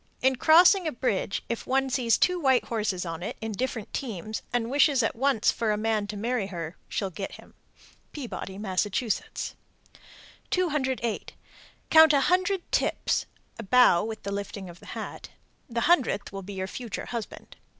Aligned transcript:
In 0.23 0.37
crossing 0.37 0.87
a 0.87 0.91
bridge, 0.91 1.43
if 1.47 1.67
one 1.67 1.87
sees 1.91 2.17
two 2.17 2.39
white 2.39 2.65
horses 2.65 3.05
on 3.05 3.21
it 3.21 3.37
(in 3.39 3.51
different 3.51 3.93
teams) 3.93 4.41
and 4.51 4.71
wishes 4.71 5.03
at 5.03 5.15
once 5.15 5.51
for 5.51 5.71
a 5.71 5.77
man 5.77 6.07
to 6.07 6.17
marry 6.17 6.47
her, 6.47 6.75
she'll 6.89 7.11
get 7.11 7.33
him. 7.33 7.53
Peabody, 8.11 8.57
Mass. 8.57 8.87
208. 8.91 11.33
Count 11.91 12.13
a 12.13 12.19
hundred 12.21 12.71
"tips" 12.71 13.27
(a 13.59 13.63
bow 13.63 14.03
with 14.03 14.23
the 14.23 14.31
lifting 14.31 14.71
of 14.71 14.79
the 14.79 14.87
hat). 14.97 15.29
The 15.69 15.81
hundredth 15.81 16.31
will 16.33 16.41
be 16.41 16.53
your 16.53 16.65
future 16.65 17.05
husband. 17.05 17.55